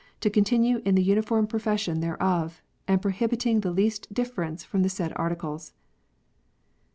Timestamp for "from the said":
4.63-5.13